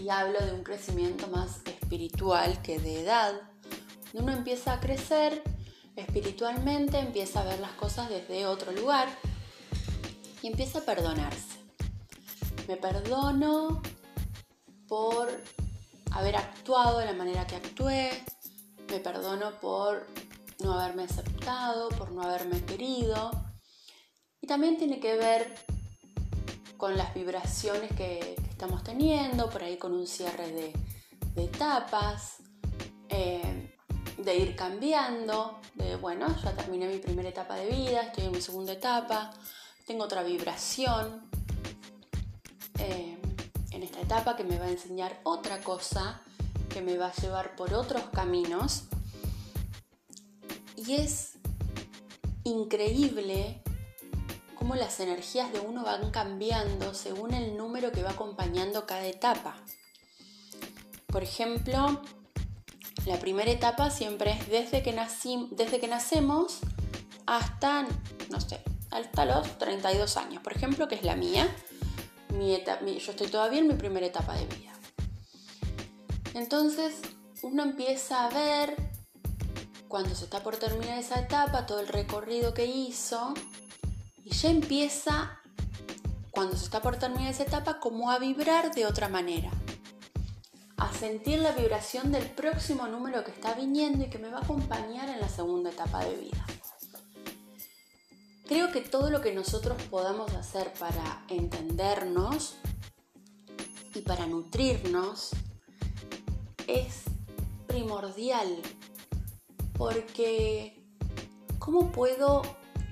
y 0.00 0.08
hablo 0.08 0.38
de 0.40 0.52
un 0.52 0.62
crecimiento 0.62 1.28
más 1.28 1.60
espiritual 1.66 2.60
que 2.62 2.78
de 2.78 3.02
edad, 3.02 3.32
uno 4.12 4.32
empieza 4.32 4.74
a 4.74 4.80
crecer 4.80 5.42
espiritualmente, 5.96 6.98
empieza 6.98 7.40
a 7.40 7.44
ver 7.44 7.60
las 7.60 7.72
cosas 7.72 8.08
desde 8.08 8.46
otro 8.46 8.72
lugar 8.72 9.08
y 10.42 10.48
empieza 10.48 10.80
a 10.80 10.82
perdonarse. 10.82 11.58
Me 12.68 12.76
perdono 12.76 13.82
por 14.94 15.28
haber 16.12 16.36
actuado 16.36 17.00
de 17.00 17.06
la 17.06 17.14
manera 17.14 17.44
que 17.48 17.56
actué, 17.56 18.12
me 18.88 19.00
perdono 19.00 19.50
por 19.60 20.06
no 20.60 20.74
haberme 20.74 21.02
aceptado, 21.02 21.88
por 21.88 22.12
no 22.12 22.22
haberme 22.22 22.64
querido. 22.64 23.32
Y 24.40 24.46
también 24.46 24.78
tiene 24.78 25.00
que 25.00 25.16
ver 25.16 25.52
con 26.76 26.96
las 26.96 27.12
vibraciones 27.12 27.90
que, 27.96 28.36
estamos 28.48 28.84
teniendo, 28.84 29.50
por 29.50 29.64
ahí 29.64 29.78
con 29.78 29.94
un 29.94 30.06
cierre 30.06 30.46
de, 30.52 30.72
etapas, 31.42 32.36
eh, 33.08 33.74
de 34.16 34.36
ir 34.36 34.54
cambiando, 34.54 35.58
de 35.74 35.96
bueno, 35.96 36.28
ya 36.40 36.54
terminé 36.54 36.86
mi 36.86 36.98
primera 36.98 37.30
etapa 37.30 37.56
de 37.56 37.66
vida, 37.66 38.02
estoy 38.02 38.26
en 38.26 38.30
mi 38.30 38.40
segunda 38.40 38.72
etapa, 38.74 39.32
tengo 39.88 40.04
otra 40.04 40.22
vibración. 40.22 41.28
Eh, 42.78 43.18
etapa 44.00 44.36
que 44.36 44.44
me 44.44 44.58
va 44.58 44.66
a 44.66 44.70
enseñar 44.70 45.20
otra 45.22 45.60
cosa, 45.60 46.22
que 46.68 46.80
me 46.80 46.96
va 46.96 47.08
a 47.08 47.14
llevar 47.14 47.56
por 47.56 47.74
otros 47.74 48.02
caminos. 48.12 48.84
Y 50.76 50.94
es 50.94 51.32
increíble 52.44 53.62
cómo 54.54 54.74
las 54.74 55.00
energías 55.00 55.52
de 55.52 55.60
uno 55.60 55.84
van 55.84 56.10
cambiando 56.10 56.94
según 56.94 57.34
el 57.34 57.56
número 57.56 57.92
que 57.92 58.02
va 58.02 58.10
acompañando 58.10 58.86
cada 58.86 59.06
etapa. 59.06 59.56
Por 61.06 61.22
ejemplo, 61.22 62.02
la 63.06 63.18
primera 63.18 63.50
etapa 63.50 63.90
siempre 63.90 64.32
es 64.32 64.48
desde 64.48 64.82
que, 64.82 64.98
desde 65.52 65.80
que 65.80 65.88
nacemos 65.88 66.60
hasta, 67.26 67.86
no 68.30 68.40
sé, 68.40 68.60
hasta 68.90 69.24
los 69.24 69.58
32 69.58 70.16
años, 70.16 70.42
por 70.42 70.54
ejemplo, 70.54 70.88
que 70.88 70.94
es 70.94 71.02
la 71.02 71.16
mía 71.16 71.48
yo 72.40 73.10
estoy 73.10 73.28
todavía 73.28 73.60
en 73.60 73.68
mi 73.68 73.74
primera 73.74 74.06
etapa 74.06 74.34
de 74.34 74.46
vida. 74.46 74.72
Entonces 76.34 77.00
uno 77.42 77.62
empieza 77.62 78.26
a 78.26 78.30
ver 78.30 78.74
cuando 79.88 80.14
se 80.14 80.24
está 80.24 80.42
por 80.42 80.56
terminar 80.56 80.98
esa 80.98 81.20
etapa 81.20 81.66
todo 81.66 81.80
el 81.80 81.88
recorrido 81.88 82.52
que 82.52 82.66
hizo 82.66 83.34
y 84.24 84.30
ya 84.30 84.50
empieza 84.50 85.40
cuando 86.30 86.56
se 86.56 86.64
está 86.64 86.82
por 86.82 86.96
terminar 86.96 87.30
esa 87.30 87.44
etapa 87.44 87.78
como 87.78 88.10
a 88.10 88.18
vibrar 88.18 88.74
de 88.74 88.86
otra 88.86 89.08
manera, 89.08 89.50
a 90.76 90.92
sentir 90.92 91.38
la 91.38 91.52
vibración 91.52 92.10
del 92.10 92.28
próximo 92.28 92.88
número 92.88 93.22
que 93.22 93.30
está 93.30 93.54
viniendo 93.54 94.04
y 94.04 94.10
que 94.10 94.18
me 94.18 94.30
va 94.30 94.38
a 94.38 94.42
acompañar 94.42 95.08
en 95.08 95.20
la 95.20 95.28
segunda 95.28 95.70
etapa 95.70 96.04
de 96.04 96.16
vida. 96.16 96.44
Creo 98.46 98.70
que 98.70 98.82
todo 98.82 99.08
lo 99.08 99.22
que 99.22 99.32
nosotros 99.32 99.80
podamos 99.90 100.32
hacer 100.34 100.70
para 100.74 101.24
entendernos 101.28 102.56
y 103.94 104.02
para 104.02 104.26
nutrirnos 104.26 105.30
es 106.66 107.04
primordial 107.66 108.60
porque 109.78 110.84
¿cómo 111.58 111.90
puedo, 111.90 112.42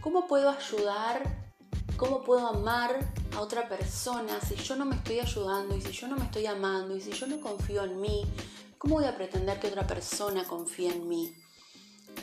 cómo 0.01 0.27
puedo 0.27 0.49
ayudar, 0.49 1.53
cómo 1.99 2.23
puedo 2.23 2.47
amar 2.49 3.13
a 3.37 3.41
otra 3.41 3.69
persona 3.69 4.41
si 4.41 4.55
yo 4.57 4.75
no 4.77 4.87
me 4.87 4.97
estoy 4.97 5.21
ayudando 5.21 5.77
y 5.77 5.83
si 5.83 5.93
yo 5.93 6.09
no 6.09 6.17
me 6.17 6.25
estoy 6.25 6.47
amando 6.47 6.97
y 6.97 7.01
si 7.03 7.13
yo 7.13 7.27
no 7.27 7.41
confío 7.41 7.85
en 7.85 8.01
mí? 8.01 8.25
¿Cómo 8.79 8.95
voy 8.97 9.05
a 9.05 9.15
pretender 9.15 9.61
que 9.61 9.69
otra 9.69 9.87
persona 9.87 10.45
confíe 10.45 10.93
en 10.93 11.09
mí? 11.09 11.33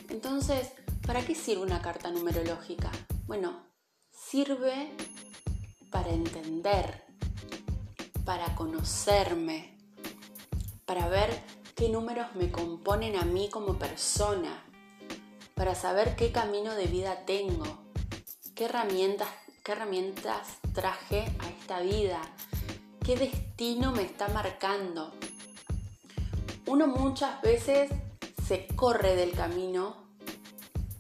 Entonces, 0.09 0.71
¿para 1.05 1.24
qué 1.24 1.36
sirve 1.36 1.62
una 1.62 1.81
carta 1.81 2.09
numerológica? 2.12 2.91
Bueno, 3.29 3.62
sirve 4.09 4.91
para 5.91 6.09
entender, 6.09 7.03
para 8.25 8.55
conocerme, 8.55 9.77
para 10.88 11.07
ver 11.09 11.29
qué 11.75 11.89
números 11.89 12.33
me 12.33 12.51
componen 12.51 13.15
a 13.17 13.25
mí 13.25 13.48
como 13.51 13.77
persona, 13.77 14.65
para 15.53 15.75
saber 15.75 16.15
qué 16.15 16.31
camino 16.31 16.74
de 16.74 16.88
vida 16.88 17.24
tengo, 17.27 17.65
qué 18.55 18.65
herramientas, 18.65 19.29
qué 19.63 19.74
herramientas 19.74 20.57
traje 20.74 21.31
a 21.38 21.50
esta 21.50 21.81
vida, 21.81 22.19
qué 23.05 23.15
destino 23.15 23.91
me 23.91 24.01
está 24.01 24.27
marcando. 24.29 25.13
Uno 26.65 26.88
muchas 26.88 27.39
veces 27.43 27.91
se 28.48 28.65
corre 28.75 29.15
del 29.15 29.33
camino 29.33 30.08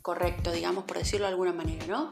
correcto, 0.09 0.51
digamos, 0.51 0.85
por 0.85 0.97
decirlo 0.97 1.27
de 1.27 1.33
alguna 1.33 1.53
manera, 1.53 1.85
¿no? 1.85 2.09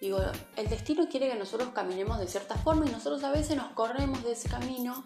Digo, 0.00 0.18
el 0.56 0.70
destino 0.70 1.06
quiere 1.06 1.28
que 1.28 1.34
nosotros 1.34 1.68
caminemos 1.74 2.18
de 2.18 2.26
cierta 2.26 2.54
forma 2.54 2.86
y 2.86 2.90
nosotros 2.90 3.22
a 3.24 3.30
veces 3.30 3.58
nos 3.58 3.72
corremos 3.72 4.24
de 4.24 4.32
ese 4.32 4.48
camino 4.48 5.04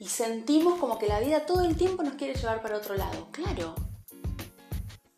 y 0.00 0.08
sentimos 0.08 0.80
como 0.80 0.98
que 0.98 1.06
la 1.06 1.20
vida 1.20 1.46
todo 1.46 1.62
el 1.62 1.76
tiempo 1.76 2.02
nos 2.02 2.14
quiere 2.14 2.34
llevar 2.34 2.62
para 2.62 2.78
otro 2.78 2.96
lado. 2.96 3.28
Claro, 3.30 3.76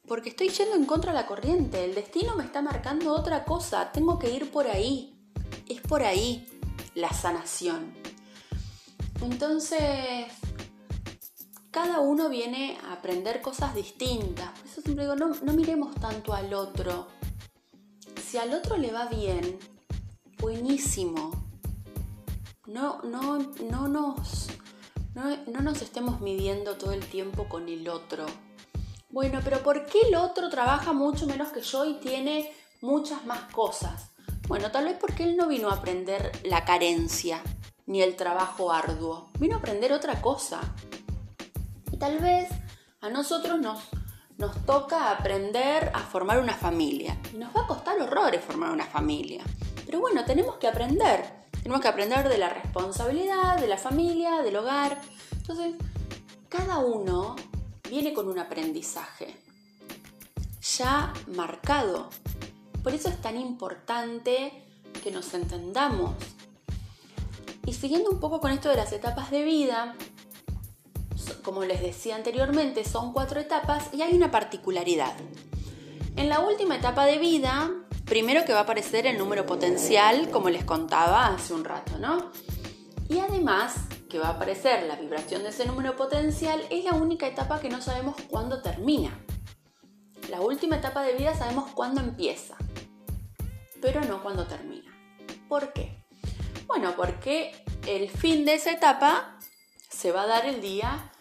porque 0.07 0.29
estoy 0.29 0.51
yendo 0.51 0.77
en 0.77 0.85
contra 0.85 1.13
de 1.13 1.19
la 1.19 1.27
corriente, 1.27 1.83
el 1.83 1.95
destino 1.95 2.37
me 2.37 2.45
está 2.45 2.61
marcando 2.61 3.15
otra 3.15 3.45
cosa, 3.47 3.91
tengo 3.91 4.19
que 4.19 4.31
ir 4.31 4.51
por 4.51 4.67
ahí, 4.67 5.19
es 5.67 5.81
por 5.81 6.03
ahí 6.03 6.47
la 6.95 7.11
sanación. 7.11 7.95
Entonces, 9.23 10.27
cada 11.73 12.01
uno 12.01 12.29
viene 12.29 12.79
a 12.87 12.93
aprender 12.93 13.41
cosas 13.41 13.75
distintas. 13.75 14.51
Por 14.51 14.67
eso 14.69 14.83
siempre 14.83 15.07
digo, 15.07 15.17
no, 15.17 15.53
miremos 15.55 15.95
tanto 15.97 16.35
al 16.35 16.53
otro. 16.53 17.09
Si 18.23 18.37
al 18.37 18.53
otro 18.53 18.77
le 18.77 18.93
va 18.93 19.07
bien, 19.07 19.59
buenísimo. 20.39 21.33
No, 22.67 23.01
no, 23.03 23.39
no, 23.71 23.89
nos, 23.89 24.49
no, 25.15 25.37
no 25.47 25.61
nos 25.61 25.81
estemos 25.81 26.21
midiendo 26.21 26.77
todo 26.77 26.93
el 26.93 27.05
tiempo 27.07 27.49
con 27.49 27.69
el 27.71 27.89
otro. 27.89 28.27
Bueno, 29.09 29.41
pero 29.43 29.63
¿por 29.63 29.87
qué 29.87 30.01
el 30.09 30.15
otro 30.15 30.51
trabaja 30.51 30.93
mucho 30.93 31.27
menos 31.27 31.53
que 31.53 31.63
yo 31.63 31.87
y 31.87 31.95
tiene 31.95 32.53
muchas 32.83 33.25
más 33.25 33.51
cosas? 33.51 34.11
Bueno, 34.47 34.71
tal 34.71 34.85
vez 34.85 34.99
porque 35.01 35.25
él 35.25 35.39
no 35.39 35.49
vino 35.49 35.71
a 35.71 35.77
aprender 35.77 36.33
la 36.45 36.67
carencia 36.67 37.43
ni 37.87 38.03
el 38.03 38.15
trabajo 38.15 38.73
arduo. 38.73 39.31
Vino 39.39 39.57
a 39.57 39.59
aprender 39.59 39.93
otra 39.95 40.21
cosa 40.21 40.61
tal 42.03 42.19
vez 42.19 42.49
a 43.01 43.11
nosotros 43.11 43.61
nos, 43.61 43.79
nos 44.37 44.67
toca 44.67 45.13
aprender 45.13 45.93
a 45.95 46.01
formar 46.01 46.41
una 46.41 46.53
familia. 46.53 47.17
Y 47.33 47.37
nos 47.37 47.55
va 47.55 47.61
a 47.61 47.67
costar 47.69 47.97
horrores 48.01 48.45
formar 48.45 48.73
una 48.73 48.87
familia. 48.87 49.45
Pero 49.87 50.01
bueno, 50.01 50.25
tenemos 50.25 50.57
que 50.57 50.67
aprender. 50.67 51.47
Tenemos 51.53 51.81
que 51.81 51.87
aprender 51.87 52.29
de 52.29 52.39
la 52.39 52.49
responsabilidad, 52.49 53.57
de 53.57 53.69
la 53.69 53.77
familia, 53.77 54.43
del 54.43 54.57
hogar. 54.57 55.01
Entonces, 55.31 55.77
cada 56.49 56.79
uno 56.79 57.37
viene 57.89 58.13
con 58.13 58.27
un 58.27 58.41
aprendizaje 58.41 59.37
ya 60.61 61.13
marcado. 61.29 62.09
Por 62.83 62.95
eso 62.95 63.11
es 63.11 63.21
tan 63.23 63.37
importante 63.37 64.65
que 65.05 65.13
nos 65.13 65.33
entendamos. 65.35 66.17
Y 67.65 67.75
siguiendo 67.75 68.11
un 68.11 68.19
poco 68.19 68.41
con 68.41 68.51
esto 68.51 68.71
de 68.71 68.75
las 68.75 68.91
etapas 68.91 69.31
de 69.31 69.45
vida, 69.45 69.95
como 71.43 71.65
les 71.65 71.81
decía 71.81 72.17
anteriormente, 72.17 72.85
son 72.85 73.13
cuatro 73.13 73.41
etapas 73.41 73.93
y 73.93 74.03
hay 74.03 74.15
una 74.15 74.31
particularidad. 74.31 75.15
En 76.17 76.29
la 76.29 76.41
última 76.41 76.77
etapa 76.77 77.07
de 77.07 77.19
vida, 77.19 77.71
primero 78.05 78.45
que 78.45 78.53
va 78.53 78.61
a 78.61 78.63
aparecer 78.63 79.07
el 79.07 79.19
número 79.19 79.47
potencial, 79.47 80.31
como 80.31 80.51
les 80.51 80.65
contaba 80.65 81.27
hace 81.27 81.55
un 81.55 81.65
rato, 81.65 81.99
¿no? 81.99 82.31
Y 83.09 83.19
además 83.19 83.75
que 84.09 84.19
va 84.19 84.29
a 84.29 84.33
aparecer 84.33 84.83
la 84.85 84.97
vibración 84.97 85.43
de 85.43 85.49
ese 85.49 85.65
número 85.65 85.97
potencial, 85.97 86.61
es 86.71 86.85
la 86.85 86.93
única 86.93 87.27
etapa 87.27 87.61
que 87.61 87.71
no 87.71 87.81
sabemos 87.81 88.17
cuándo 88.29 88.61
termina. 88.61 89.19
La 90.29 90.41
última 90.41 90.77
etapa 90.77 91.03
de 91.03 91.15
vida 91.15 91.35
sabemos 91.35 91.71
cuándo 91.73 92.01
empieza, 92.01 92.57
pero 93.81 94.03
no 94.03 94.23
cuándo 94.23 94.47
termina. 94.47 94.93
¿Por 95.49 95.73
qué? 95.73 96.05
Bueno, 96.67 96.95
porque 96.97 97.65
el 97.87 98.09
fin 98.09 98.45
de 98.45 98.55
esa 98.55 98.73
etapa 98.73 99.39
se 99.89 100.13
va 100.13 100.23
a 100.23 100.27
dar 100.27 100.47
el 100.47 100.61
día 100.61 101.12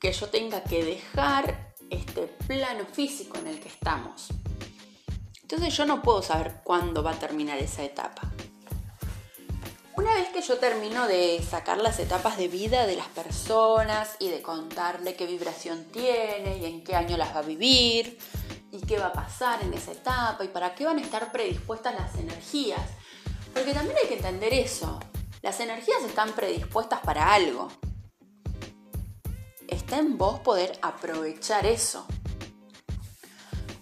que 0.00 0.12
yo 0.12 0.28
tenga 0.28 0.62
que 0.62 0.84
dejar 0.84 1.74
este 1.90 2.22
plano 2.46 2.84
físico 2.86 3.38
en 3.38 3.48
el 3.48 3.60
que 3.60 3.68
estamos. 3.68 4.28
Entonces 5.42 5.76
yo 5.76 5.86
no 5.86 6.02
puedo 6.02 6.22
saber 6.22 6.60
cuándo 6.64 7.02
va 7.02 7.12
a 7.12 7.18
terminar 7.18 7.58
esa 7.58 7.84
etapa. 7.84 8.22
Una 9.96 10.12
vez 10.12 10.28
que 10.28 10.42
yo 10.42 10.58
termino 10.58 11.06
de 11.06 11.42
sacar 11.42 11.78
las 11.78 11.98
etapas 11.98 12.36
de 12.36 12.48
vida 12.48 12.86
de 12.86 12.96
las 12.96 13.06
personas 13.08 14.16
y 14.18 14.28
de 14.28 14.42
contarle 14.42 15.16
qué 15.16 15.24
vibración 15.26 15.84
tiene 15.84 16.58
y 16.58 16.66
en 16.66 16.84
qué 16.84 16.94
año 16.94 17.16
las 17.16 17.34
va 17.34 17.38
a 17.38 17.42
vivir 17.42 18.18
y 18.70 18.80
qué 18.82 18.98
va 18.98 19.06
a 19.06 19.12
pasar 19.12 19.62
en 19.62 19.72
esa 19.72 19.92
etapa 19.92 20.44
y 20.44 20.48
para 20.48 20.74
qué 20.74 20.84
van 20.84 20.98
a 20.98 21.02
estar 21.02 21.32
predispuestas 21.32 21.94
las 21.94 22.14
energías. 22.16 22.82
Porque 23.54 23.72
también 23.72 23.96
hay 24.02 24.08
que 24.08 24.16
entender 24.16 24.52
eso. 24.52 25.00
Las 25.40 25.60
energías 25.60 26.02
están 26.02 26.32
predispuestas 26.32 27.00
para 27.00 27.32
algo. 27.32 27.68
Está 29.86 29.98
en 29.98 30.18
vos 30.18 30.40
poder 30.40 30.76
aprovechar 30.82 31.64
eso. 31.64 32.04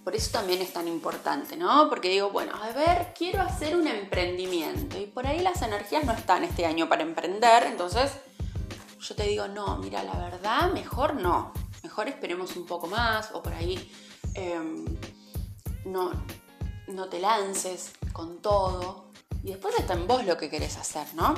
Por 0.05 0.15
eso 0.15 0.33
también 0.33 0.61
es 0.61 0.71
tan 0.71 0.87
importante, 0.87 1.57
¿no? 1.57 1.89
Porque 1.89 2.11
digo, 2.11 2.29
bueno, 2.29 2.53
a 2.63 2.73
ver, 2.73 3.15
quiero 3.17 3.41
hacer 3.41 3.75
un 3.75 3.87
emprendimiento 3.87 4.99
y 4.99 5.07
por 5.07 5.27
ahí 5.27 5.41
las 5.41 5.63
energías 5.63 6.05
no 6.05 6.13
están 6.13 6.45
este 6.45 6.67
año 6.67 6.91
para 6.91 7.05
emprender, 7.05 7.63
entonces 7.63 8.13
yo 9.01 9.15
te 9.15 9.23
digo, 9.23 9.49
no, 9.49 9.79
mira, 9.79 10.03
la 10.03 10.13
verdad, 10.19 10.71
mejor 10.75 11.15
no, 11.15 11.55
mejor 11.83 12.09
esperemos 12.09 12.55
un 12.55 12.67
poco 12.67 12.87
más 12.87 13.31
o 13.33 13.43
por 13.43 13.55
ahí 13.55 13.91
em, 14.35 14.85
no, 15.87 16.13
no 16.87 17.09
te 17.09 17.19
lances 17.19 17.93
con 18.13 18.43
todo 18.43 19.07
y 19.43 19.53
después 19.53 19.75
está 19.79 19.95
en 19.95 20.07
vos 20.07 20.23
lo 20.27 20.37
que 20.37 20.51
querés 20.51 20.77
hacer, 20.77 21.07
¿no? 21.15 21.33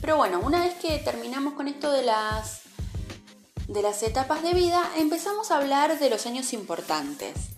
Pero 0.00 0.16
bueno, 0.16 0.38
una 0.38 0.60
vez 0.60 0.74
que 0.74 0.98
terminamos 0.98 1.54
con 1.54 1.66
esto 1.66 1.90
de 1.90 2.04
las, 2.04 2.67
de 3.68 3.82
las 3.82 4.02
etapas 4.02 4.42
de 4.42 4.54
vida, 4.54 4.82
empezamos 4.96 5.50
a 5.50 5.58
hablar 5.58 5.98
de 5.98 6.08
los 6.08 6.24
años 6.24 6.54
importantes. 6.54 7.50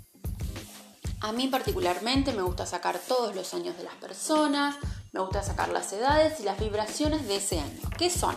A 1.21 1.33
mí 1.33 1.47
particularmente 1.47 2.33
me 2.33 2.43
gusta 2.43 2.67
sacar 2.67 2.99
todos 2.99 3.37
los 3.37 3.55
años 3.55 3.77
de 3.77 3.85
las 3.85 3.95
personas, 3.95 4.75
me 5.13 5.21
gusta 5.21 5.43
sacar 5.43 5.69
las 5.69 5.93
edades 5.93 6.41
y 6.41 6.43
las 6.43 6.59
vibraciones 6.59 7.29
de 7.29 7.37
ese 7.37 7.61
año. 7.61 7.89
¿Qué 7.97 8.11
son? 8.11 8.35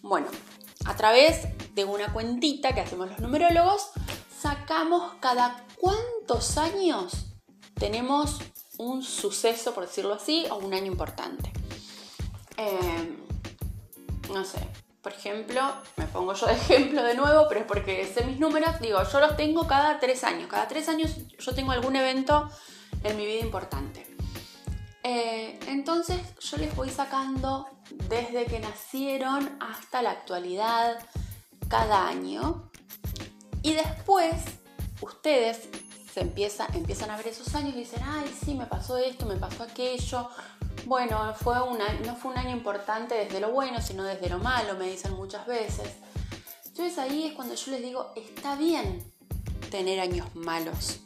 Bueno, 0.00 0.28
a 0.84 0.96
través 0.96 1.48
de 1.74 1.84
una 1.84 2.12
cuentita 2.12 2.72
que 2.72 2.82
hacemos 2.82 3.08
los 3.10 3.18
numerólogos, 3.18 3.90
sacamos 4.40 5.14
cada 5.20 5.66
cuántos 5.78 6.56
años 6.56 7.26
tenemos 7.74 8.38
un 8.78 9.02
suceso, 9.02 9.74
por 9.74 9.86
decirlo 9.86 10.14
así, 10.14 10.46
o 10.50 10.56
un 10.56 10.72
año 10.72 10.86
importante. 10.86 11.52
Eh, 12.58 13.18
no 14.32 14.44
sé, 14.44 14.60
por 15.02 15.12
ejemplo, 15.12 15.60
me 15.96 16.06
pongo 16.06 16.32
yo 16.34 16.46
de 16.46 16.52
ejemplo 16.52 17.02
de 17.02 17.14
nuevo, 17.14 17.46
pero 17.48 17.60
es 17.60 17.66
porque 17.66 18.06
sé 18.06 18.24
mis 18.24 18.38
números, 18.38 18.80
digo, 18.80 19.02
yo 19.02 19.20
los 19.20 19.36
tengo 19.36 19.66
cada 19.66 19.98
tres 19.98 20.22
años. 20.24 20.48
Cada 20.48 20.68
tres 20.68 20.88
años 20.88 21.16
yo 21.38 21.54
tengo 21.54 21.72
algún 21.72 21.96
evento 21.96 22.48
en 23.02 23.16
mi 23.16 23.26
vida 23.26 23.40
importante. 23.40 24.06
Eh, 25.02 25.58
entonces 25.66 26.20
yo 26.38 26.56
les 26.58 26.74
voy 26.76 26.88
sacando 26.88 27.66
desde 28.08 28.44
que 28.46 28.60
nacieron 28.60 29.58
hasta 29.60 30.00
la 30.02 30.12
actualidad 30.12 30.98
cada 31.68 32.06
año. 32.06 32.70
Y 33.62 33.74
después 33.74 34.36
ustedes 35.00 35.68
se 36.12 36.20
empieza, 36.20 36.68
empiezan 36.74 37.10
a 37.10 37.16
ver 37.16 37.28
esos 37.28 37.54
años 37.56 37.74
y 37.74 37.78
dicen, 37.78 38.02
ay, 38.04 38.32
sí, 38.44 38.54
me 38.54 38.66
pasó 38.66 38.98
esto, 38.98 39.26
me 39.26 39.36
pasó 39.36 39.64
aquello, 39.64 40.28
bueno, 40.86 41.34
fue 41.34 41.56
no 42.04 42.16
fue 42.16 42.32
un 42.32 42.38
año 42.38 42.50
importante 42.50 43.14
desde 43.14 43.40
lo 43.40 43.52
bueno, 43.52 43.80
sino 43.80 44.04
desde 44.04 44.28
lo 44.28 44.38
malo, 44.38 44.74
me 44.76 44.88
dicen 44.88 45.14
muchas 45.14 45.46
veces. 45.46 45.88
Entonces 46.66 46.98
ahí 46.98 47.26
es 47.26 47.34
cuando 47.34 47.54
yo 47.54 47.70
les 47.72 47.82
digo, 47.82 48.12
está 48.16 48.56
bien 48.56 49.12
tener 49.70 50.00
años 50.00 50.34
malos. 50.34 51.00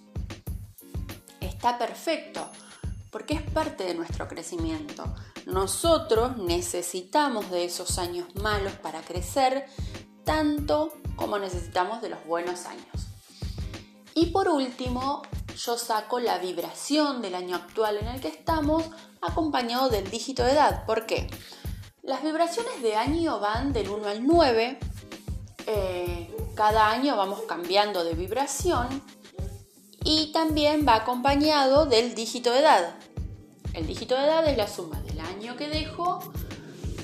Está 1.40 1.78
perfecto, 1.78 2.48
porque 3.10 3.34
es 3.34 3.42
parte 3.42 3.84
de 3.84 3.94
nuestro 3.94 4.28
crecimiento. 4.28 5.04
Nosotros 5.46 6.36
necesitamos 6.36 7.50
de 7.50 7.64
esos 7.64 7.98
años 7.98 8.26
malos 8.36 8.72
para 8.74 9.00
crecer 9.02 9.66
tanto 10.24 10.92
como 11.16 11.38
necesitamos 11.38 12.02
de 12.02 12.10
los 12.10 12.24
buenos 12.26 12.66
años. 12.66 13.06
Y 14.14 14.26
por 14.26 14.48
último, 14.48 15.22
yo 15.56 15.78
saco 15.78 16.20
la 16.20 16.38
vibración 16.38 17.22
del 17.22 17.34
año 17.34 17.56
actual 17.56 17.98
en 17.98 18.08
el 18.08 18.20
que 18.20 18.28
estamos 18.28 18.84
acompañado 19.20 19.88
del 19.88 20.10
dígito 20.10 20.44
de 20.44 20.52
edad. 20.52 20.84
¿Por 20.84 21.06
qué? 21.06 21.28
Las 22.02 22.22
vibraciones 22.22 22.82
de 22.82 22.94
año 22.94 23.40
van 23.40 23.72
del 23.72 23.88
1 23.88 24.08
al 24.08 24.26
9. 24.26 24.78
Eh, 25.66 26.36
cada 26.54 26.90
año 26.90 27.16
vamos 27.16 27.42
cambiando 27.48 28.04
de 28.04 28.14
vibración 28.14 29.02
y 30.04 30.30
también 30.32 30.86
va 30.86 30.96
acompañado 30.96 31.86
del 31.86 32.14
dígito 32.14 32.52
de 32.52 32.60
edad. 32.60 32.94
El 33.72 33.86
dígito 33.86 34.14
de 34.14 34.24
edad 34.24 34.46
es 34.46 34.56
la 34.56 34.68
suma 34.68 35.00
del 35.02 35.20
año 35.20 35.56
que 35.56 35.68
dejo 35.68 36.20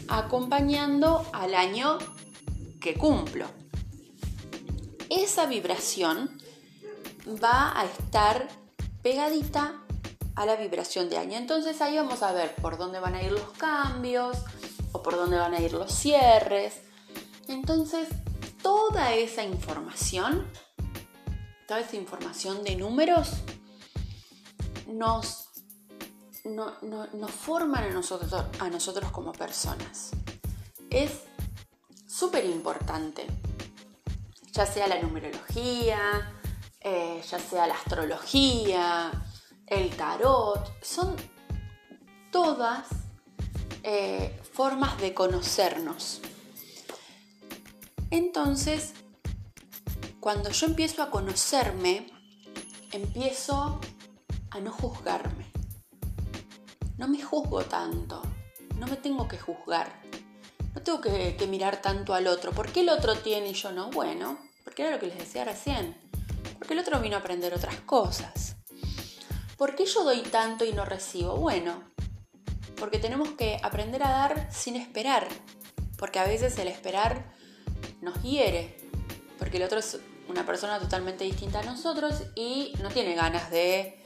acompañando 0.08 1.24
al 1.32 1.54
año 1.54 1.98
que 2.80 2.94
cumplo. 2.94 3.46
Esa 5.10 5.46
vibración 5.46 6.41
va 7.26 7.78
a 7.78 7.84
estar 7.84 8.48
pegadita 9.02 9.82
a 10.34 10.46
la 10.46 10.56
vibración 10.56 11.08
de 11.08 11.18
año. 11.18 11.36
Entonces 11.36 11.80
ahí 11.80 11.96
vamos 11.96 12.22
a 12.22 12.32
ver 12.32 12.54
por 12.56 12.78
dónde 12.78 13.00
van 13.00 13.14
a 13.14 13.22
ir 13.22 13.32
los 13.32 13.50
cambios 13.52 14.38
o 14.92 15.02
por 15.02 15.16
dónde 15.16 15.36
van 15.36 15.54
a 15.54 15.60
ir 15.60 15.72
los 15.72 15.92
cierres. 15.92 16.80
Entonces 17.48 18.08
toda 18.62 19.14
esa 19.14 19.42
información, 19.42 20.46
toda 21.66 21.80
esa 21.80 21.96
información 21.96 22.62
de 22.62 22.76
números 22.76 23.30
nos, 24.86 25.48
nos 26.44 27.30
forman 27.30 27.84
a 27.84 27.90
nosotros, 27.90 28.32
a 28.58 28.68
nosotros 28.68 29.10
como 29.10 29.32
personas. 29.32 30.10
Es 30.90 31.22
súper 32.06 32.44
importante, 32.44 33.26
ya 34.52 34.66
sea 34.66 34.86
la 34.86 35.00
numerología, 35.00 36.41
eh, 36.84 37.22
ya 37.28 37.38
sea 37.38 37.66
la 37.66 37.74
astrología, 37.74 39.12
el 39.66 39.90
tarot, 39.96 40.82
son 40.82 41.14
todas 42.30 42.88
eh, 43.84 44.40
formas 44.52 45.00
de 45.00 45.14
conocernos. 45.14 46.20
Entonces, 48.10 48.94
cuando 50.18 50.50
yo 50.50 50.66
empiezo 50.66 51.02
a 51.02 51.10
conocerme, 51.10 52.08
empiezo 52.90 53.80
a 54.50 54.60
no 54.60 54.72
juzgarme. 54.72 55.50
No 56.98 57.08
me 57.08 57.22
juzgo 57.22 57.62
tanto, 57.64 58.22
no 58.76 58.86
me 58.86 58.96
tengo 58.96 59.26
que 59.26 59.38
juzgar, 59.38 60.00
no 60.74 60.82
tengo 60.82 61.00
que, 61.00 61.36
que 61.36 61.46
mirar 61.46 61.80
tanto 61.80 62.14
al 62.14 62.26
otro. 62.26 62.52
¿Por 62.52 62.70
qué 62.70 62.80
el 62.80 62.90
otro 62.90 63.16
tiene 63.16 63.50
y 63.50 63.54
yo 63.54 63.72
no? 63.72 63.90
Bueno, 63.90 64.38
porque 64.64 64.82
era 64.82 64.90
lo 64.92 65.00
que 65.00 65.06
les 65.06 65.18
decía 65.18 65.44
recién 65.44 66.11
porque 66.58 66.74
el 66.74 66.80
otro 66.80 67.00
vino 67.00 67.16
a 67.16 67.20
aprender 67.20 67.54
otras 67.54 67.76
cosas. 67.80 68.56
¿Por 69.56 69.74
qué 69.74 69.86
yo 69.86 70.04
doy 70.04 70.22
tanto 70.22 70.64
y 70.64 70.72
no 70.72 70.84
recibo? 70.84 71.36
Bueno, 71.36 71.82
porque 72.76 72.98
tenemos 72.98 73.30
que 73.30 73.60
aprender 73.62 74.02
a 74.02 74.10
dar 74.10 74.48
sin 74.52 74.76
esperar, 74.76 75.28
porque 75.98 76.18
a 76.18 76.24
veces 76.24 76.58
el 76.58 76.68
esperar 76.68 77.32
nos 78.00 78.20
hiere, 78.22 78.76
porque 79.38 79.58
el 79.58 79.62
otro 79.62 79.78
es 79.78 79.98
una 80.28 80.44
persona 80.44 80.78
totalmente 80.78 81.24
distinta 81.24 81.60
a 81.60 81.62
nosotros 81.62 82.22
y 82.34 82.72
no 82.82 82.88
tiene 82.88 83.14
ganas 83.14 83.50
de 83.50 84.02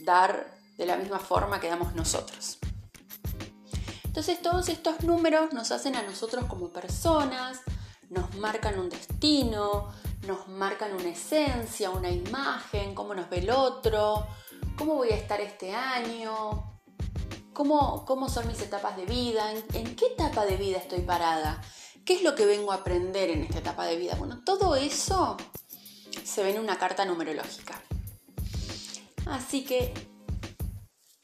dar 0.00 0.58
de 0.76 0.86
la 0.86 0.96
misma 0.96 1.18
forma 1.18 1.60
que 1.60 1.68
damos 1.68 1.94
nosotros. 1.94 2.58
Entonces 4.04 4.42
todos 4.42 4.68
estos 4.68 5.02
números 5.04 5.52
nos 5.52 5.70
hacen 5.70 5.96
a 5.96 6.02
nosotros 6.02 6.44
como 6.46 6.70
personas, 6.70 7.60
nos 8.10 8.34
marcan 8.36 8.78
un 8.78 8.88
destino, 8.88 9.92
nos 10.28 10.46
marcan 10.46 10.92
una 10.92 11.08
esencia, 11.08 11.88
una 11.88 12.10
imagen, 12.10 12.94
cómo 12.94 13.14
nos 13.14 13.30
ve 13.30 13.38
el 13.38 13.50
otro, 13.50 14.26
cómo 14.76 14.94
voy 14.94 15.08
a 15.08 15.16
estar 15.16 15.40
este 15.40 15.74
año, 15.74 16.80
cómo, 17.54 18.04
cómo 18.04 18.28
son 18.28 18.46
mis 18.46 18.60
etapas 18.60 18.94
de 18.98 19.06
vida, 19.06 19.50
¿En, 19.72 19.96
qué 19.96 20.06
etapa 20.06 20.44
de 20.44 20.58
vida 20.58 20.76
estoy 20.76 21.00
parada, 21.00 21.62
qué 22.04 22.14
es 22.14 22.22
lo 22.22 22.34
que 22.34 22.44
vengo 22.44 22.72
a 22.72 22.76
aprender 22.76 23.30
en 23.30 23.42
esta 23.42 23.58
etapa 23.58 23.86
de 23.86 23.96
vida. 23.96 24.16
Bueno, 24.16 24.42
todo 24.44 24.76
eso 24.76 25.38
se 26.22 26.42
ve 26.42 26.50
en 26.50 26.60
una 26.60 26.76
carta 26.76 27.06
numerológica. 27.06 27.82
Así 29.24 29.64
que 29.64 29.94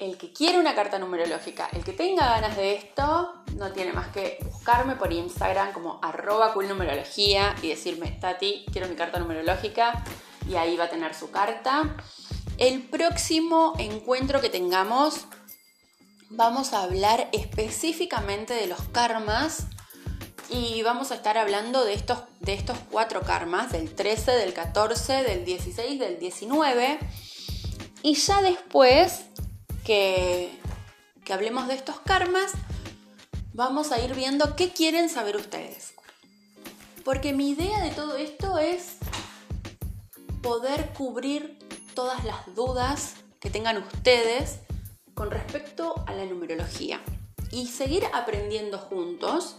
el 0.04 0.18
que 0.18 0.32
quiere 0.32 0.58
una 0.58 0.74
carta 0.74 0.98
numerológica, 0.98 1.68
el 1.72 1.82
que 1.82 1.92
tenga 1.92 2.26
ganas 2.26 2.56
de 2.56 2.74
esto, 2.74 3.34
no 3.56 3.72
tiene 3.72 3.92
más 3.92 4.08
que 4.08 4.38
buscarme 4.44 4.96
por 4.96 5.12
Instagram 5.12 5.72
como 5.72 5.98
arroba 6.02 6.52
coolnumerología 6.52 7.54
y 7.62 7.68
decirme, 7.68 8.10
Tati, 8.20 8.66
quiero 8.70 8.88
mi 8.88 8.96
carta 8.96 9.18
numerológica 9.18 10.04
y 10.48 10.56
ahí 10.56 10.76
va 10.76 10.84
a 10.84 10.90
tener 10.90 11.14
su 11.14 11.30
carta. 11.30 11.96
El 12.58 12.82
próximo 12.82 13.74
encuentro 13.78 14.40
que 14.40 14.50
tengamos 14.50 15.26
vamos 16.30 16.72
a 16.72 16.82
hablar 16.82 17.28
específicamente 17.32 18.54
de 18.54 18.66
los 18.66 18.80
karmas 18.92 19.66
y 20.50 20.82
vamos 20.82 21.10
a 21.10 21.14
estar 21.14 21.38
hablando 21.38 21.84
de 21.84 21.94
estos, 21.94 22.18
de 22.40 22.54
estos 22.54 22.76
cuatro 22.90 23.22
karmas, 23.22 23.72
del 23.72 23.94
13, 23.94 24.32
del 24.32 24.52
14, 24.52 25.22
del 25.22 25.44
16, 25.44 25.98
del 25.98 26.18
19. 26.18 26.98
Y 28.02 28.14
ya 28.14 28.42
después 28.42 29.24
que, 29.84 30.58
hablemos 31.30 31.68
de 31.68 31.74
estos 31.74 32.00
karmas, 32.00 32.52
vamos 33.52 33.92
a 33.92 34.00
ir 34.00 34.14
viendo 34.14 34.56
qué 34.56 34.72
quieren 34.72 35.08
saber 35.08 35.36
ustedes. 35.36 35.94
Porque 37.04 37.32
mi 37.32 37.50
idea 37.50 37.80
de 37.80 37.90
todo 37.90 38.16
esto 38.16 38.58
es 38.58 38.96
poder 40.42 40.92
cubrir 40.94 41.58
todas 41.94 42.24
las 42.24 42.54
dudas 42.54 43.14
que 43.40 43.50
tengan 43.50 43.76
ustedes 43.76 44.60
con 45.12 45.30
respecto 45.30 46.02
a 46.06 46.14
la 46.14 46.24
numerología 46.24 47.00
y 47.50 47.66
seguir 47.66 48.04
aprendiendo 48.12 48.78
juntos 48.78 49.56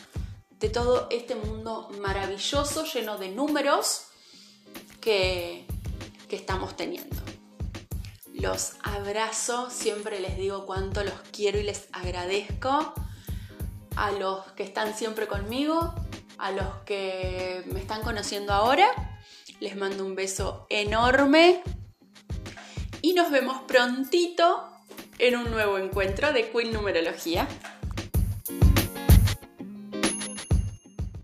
de 0.60 0.70
todo 0.70 1.08
este 1.12 1.36
mundo 1.36 1.90
maravilloso 2.02 2.84
lleno 2.86 3.18
de 3.18 3.30
números 3.30 4.08
que, 5.00 5.66
que 6.28 6.36
estamos 6.36 6.76
teniendo. 6.76 7.35
Los 8.40 8.74
abrazo, 8.84 9.70
siempre 9.70 10.20
les 10.20 10.36
digo 10.38 10.66
cuánto 10.66 11.06
los 11.06 11.14
quiero 11.32 11.58
y 11.58 11.64
les 11.64 11.88
agradezco 11.94 12.94
a 13.96 14.12
los 14.12 14.46
que 14.52 14.64
están 14.64 14.94
siempre 14.94 15.26
conmigo, 15.26 15.96
a 16.38 16.52
los 16.52 16.68
que 16.86 17.64
me 17.68 17.80
están 17.80 18.02
conociendo 18.02 18.52
ahora. 18.52 18.88
Les 19.62 19.78
mando 19.78 20.06
un 20.06 20.16
beso 20.16 20.68
enorme 20.70 21.64
y 23.02 23.14
nos 23.14 23.32
vemos 23.32 23.62
prontito 23.62 24.68
en 25.18 25.38
un 25.38 25.50
nuevo 25.50 25.78
encuentro 25.78 26.34
de 26.34 26.50
Queen 26.50 26.74
Numerología. 26.74 27.48